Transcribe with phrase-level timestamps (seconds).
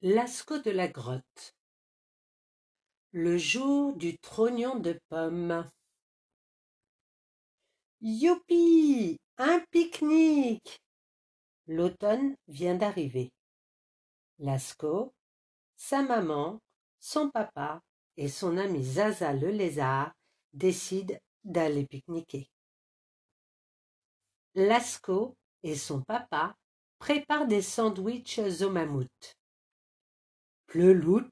[0.00, 1.56] Lascaux de la grotte
[3.10, 5.68] Le jour du trognon de pommes
[8.00, 10.80] Youpi Un pique-nique
[11.66, 13.32] L'automne vient d'arriver.
[14.38, 15.12] Lascaux,
[15.74, 16.60] sa maman,
[17.00, 17.80] son papa
[18.16, 20.12] et son ami Zaza le lézard
[20.52, 22.48] décident d'aller pique-niquer.
[24.54, 26.54] Lascaux et son papa
[27.00, 29.37] préparent des sandwichs au mammouth.
[30.68, 31.22] Pleulout,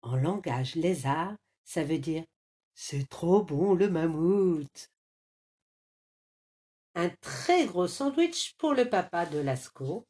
[0.00, 2.24] en langage lézard, ça veut dire
[2.72, 4.90] c'est trop bon le mammouth.
[6.94, 10.06] Un très gros sandwich pour le papa de Lascaux,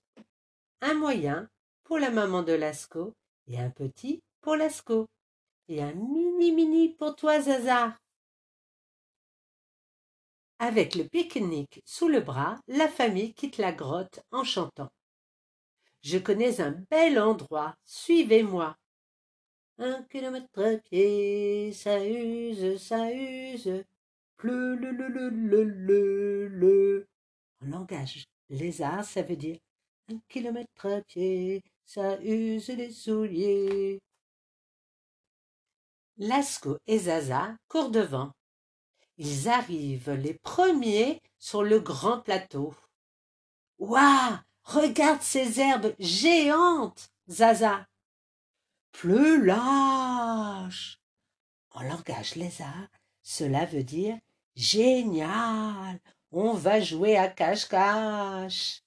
[0.80, 1.50] un moyen
[1.82, 3.12] pour la maman de Lascaux
[3.48, 5.08] et un petit pour Lascaux
[5.66, 7.98] et un mini mini pour toi Zaza.
[10.60, 14.92] Avec le pique-nique sous le bras, la famille quitte la grotte en chantant.
[16.04, 18.76] Je connais un bel endroit, suivez-moi.
[19.78, 23.82] Un kilomètre à pied, ça use, ça use.
[24.36, 27.08] Pleu, le, le, le, le, le, le.
[27.62, 29.58] En langage lézard, ça veut dire
[30.12, 33.98] un kilomètre à pied, ça use les souliers.
[36.18, 38.30] Lasco et Zaza courent devant.
[39.16, 42.74] Ils arrivent les premiers sur le grand plateau.
[43.78, 47.86] Ouah Regarde ces herbes géantes, Zaza.
[48.92, 50.98] Plus lâche.
[51.70, 52.88] En langage lézard,
[53.22, 54.18] cela veut dire
[54.56, 56.00] génial.
[56.30, 58.82] On va jouer à cache-cache.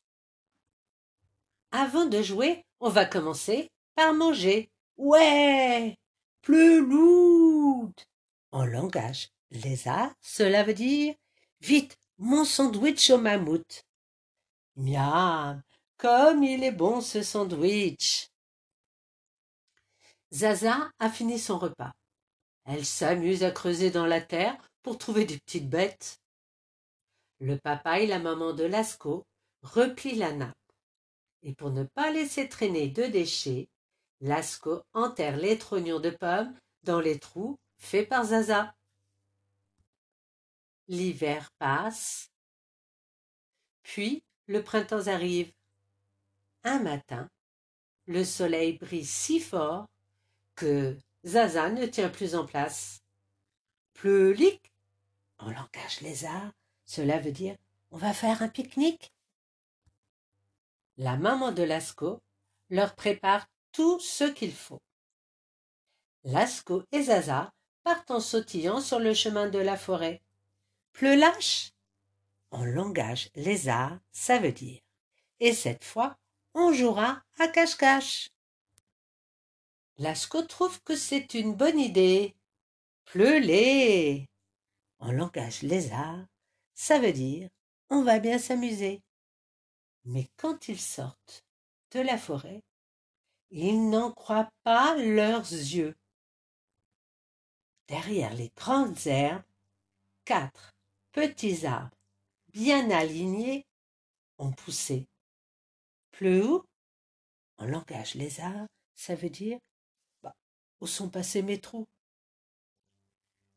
[1.72, 4.72] Avant de jouer, on va commencer par manger.
[4.98, 5.98] Ouais,
[6.42, 6.82] plus.
[8.52, 11.14] En langage lézard, cela veut dire
[11.62, 13.84] vite mon sandwich au mammouth.
[14.76, 15.62] Miam,
[15.98, 18.30] comme il est bon ce sandwich.
[20.32, 21.94] Zaza a fini son repas.
[22.66, 26.20] Elle s'amuse à creuser dans la terre pour trouver des petites bêtes.
[27.40, 29.26] Le papa et la maman de Lascaux
[29.62, 30.56] replient la nappe.
[31.44, 33.70] Et pour ne pas laisser traîner de déchets,
[34.22, 38.74] Lascaux enterre les trognons de pommes dans les trous faits par Zaza.
[40.88, 42.32] L'hiver passe,
[43.84, 45.52] puis le printemps arrive.
[46.64, 47.30] Un matin,
[48.06, 49.88] le soleil brille si fort
[50.56, 53.02] que Zaza ne tient plus en place.
[53.94, 54.72] Pleulic,
[55.38, 56.52] en langage lézard,
[56.86, 57.56] cela veut dire
[57.92, 59.14] on va faire un pique-nique.
[60.98, 62.22] La maman de Lascaux
[62.70, 64.82] leur prépare tout ce qu'il faut.
[66.24, 67.54] Lascaux et Zaza
[67.84, 70.22] partent en sautillant sur le chemin de la forêt.
[71.02, 71.72] lâche
[72.52, 74.82] En langage lézard, ça veut dire
[75.40, 76.18] et cette fois,
[76.60, 78.32] on jouera à cache-cache.
[80.00, 82.36] Lascaux trouve que c'est une bonne idée.
[83.06, 84.28] Pleu-les
[85.00, 86.26] En langage lézard,
[86.74, 87.50] ça veut dire
[87.90, 89.02] on va bien s'amuser.
[90.06, 91.46] Mais quand ils sortent
[91.92, 92.64] de la forêt,
[93.52, 95.96] ils n'en croient pas leurs yeux.
[97.88, 99.44] Derrière les grandes herbes,
[100.26, 100.76] quatre
[101.12, 101.96] petits arbres
[102.50, 103.66] bien alignés
[104.40, 105.08] ont poussé.
[106.26, 109.60] En langage lézard, ça veut dire
[110.24, 110.36] bah,
[110.82, 111.88] où sont passés mes trous?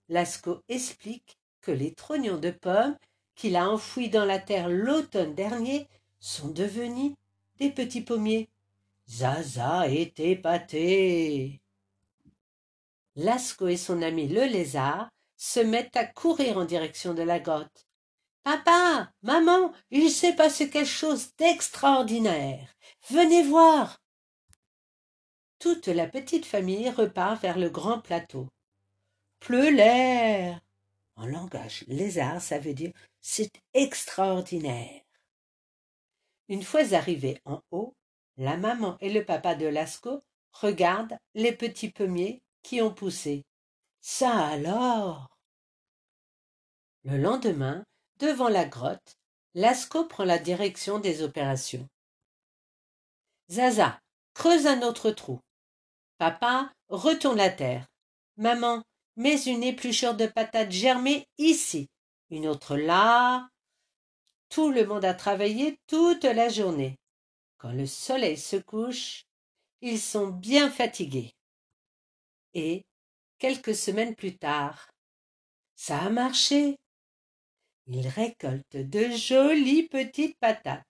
[0.08, 2.98] Lascaux explique que les trognons de pommes
[3.34, 5.88] qu'il a enfouis dans la terre l'automne dernier
[6.18, 7.14] sont devenus
[7.58, 8.50] des petits pommiers.
[9.08, 11.62] Zaza est épaté.
[13.16, 17.86] Lascaux et son ami le lézard se mettent à courir en direction de la grotte.
[18.42, 22.74] Papa, maman, il s'est passé quelque chose d'extraordinaire.
[23.10, 24.00] Venez voir.
[25.58, 28.48] Toute la petite famille repart vers le grand plateau.
[29.40, 30.60] Pleu l'air.
[31.16, 35.02] En langage lézard, ça veut dire c'est extraordinaire.
[36.48, 37.94] Une fois arrivés en haut,
[38.38, 40.22] la maman et le papa de Lascaux
[40.52, 43.44] regardent les petits pommiers qui ont poussé.
[44.00, 45.28] Ça alors?
[47.04, 47.84] Le lendemain,
[48.20, 49.16] devant la grotte,
[49.54, 51.88] Lascaux prend la direction des opérations.
[53.50, 54.00] Zaza,
[54.34, 55.40] creuse un autre trou.
[56.18, 57.86] Papa, retourne la terre.
[58.36, 58.84] Maman,
[59.16, 61.88] mets une épluchure de patates germées ici,
[62.30, 63.48] une autre là.
[64.50, 66.96] Tout le monde a travaillé toute la journée.
[67.58, 69.24] Quand le soleil se couche,
[69.80, 71.34] ils sont bien fatigués.
[72.54, 72.84] Et,
[73.38, 74.90] quelques semaines plus tard,
[75.74, 76.79] ça a marché.
[77.86, 80.86] Ils récoltent de jolies petites patates.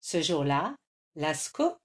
[0.00, 0.76] Ce jour-là,
[1.14, 1.76] Lascaux,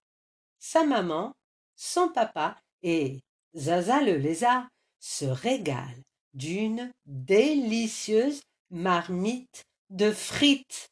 [0.60, 1.34] sa maman,
[1.76, 3.22] son papa et
[3.56, 4.68] Zaza le lézard
[5.00, 6.04] se régalent
[6.34, 10.90] d'une délicieuse marmite de frites.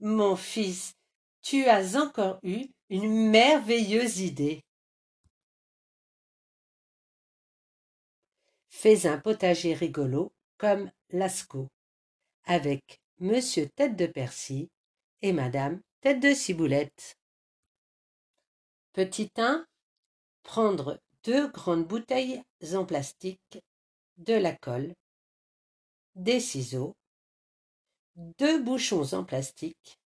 [0.00, 0.94] Mon fils,
[1.42, 4.62] tu as encore eu une merveilleuse idée.
[8.68, 11.68] Fais un potager rigolo comme Lascaux,
[12.44, 14.68] avec Monsieur Tête de Persil
[15.22, 17.16] et Madame Tête de Ciboulette.
[18.92, 19.64] Petit 1.
[20.42, 22.42] Prendre deux grandes bouteilles
[22.74, 23.60] en plastique,
[24.16, 24.94] de la colle,
[26.16, 26.96] des ciseaux,
[28.16, 30.00] deux bouchons en plastique,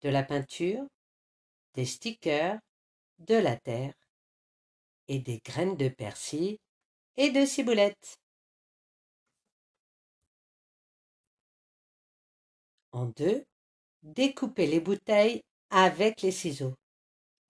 [0.00, 0.84] de la peinture,
[1.74, 2.58] des stickers,
[3.20, 3.94] de la terre
[5.06, 6.58] et des graines de persil
[7.16, 8.18] et de ciboulette.
[12.92, 13.44] En deux,
[14.02, 16.74] découpez les bouteilles avec les ciseaux.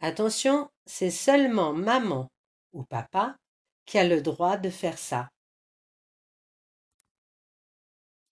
[0.00, 2.28] Attention, c'est seulement maman
[2.72, 3.36] ou papa
[3.86, 5.28] qui a le droit de faire ça.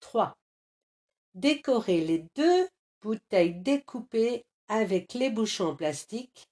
[0.00, 0.34] 3.
[1.34, 2.68] Décorez les deux
[3.02, 6.48] bouteilles découpées avec les bouchons en plastique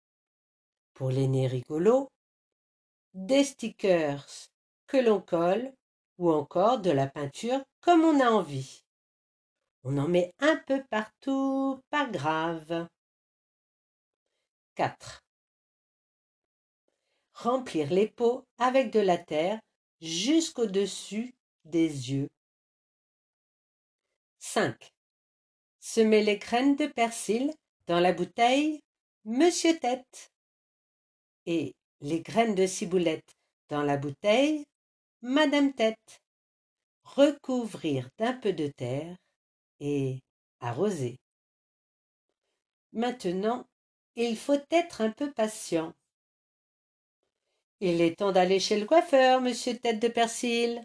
[0.94, 2.08] pour les nez rigolos,
[3.14, 4.26] des stickers
[4.86, 5.72] que l'on colle
[6.18, 8.85] ou encore de la peinture comme on a envie.
[9.88, 12.88] On en met un peu partout, pas grave.
[14.74, 15.24] 4.
[17.34, 19.60] Remplir les pots avec de la terre
[20.00, 22.28] jusqu'au-dessus des yeux.
[24.40, 24.92] 5.
[25.78, 27.54] Semer les graines de persil
[27.86, 28.80] dans la bouteille
[29.24, 30.32] Monsieur Tête
[31.46, 33.36] et les graines de ciboulette
[33.68, 34.64] dans la bouteille
[35.22, 36.24] Madame Tête.
[37.04, 39.16] Recouvrir d'un peu de terre
[39.80, 40.20] et
[40.60, 41.18] arroser.
[42.92, 43.66] Maintenant,
[44.16, 45.92] il faut être un peu patient.
[47.80, 50.82] Il est temps d'aller chez le coiffeur, monsieur Tête de Persil.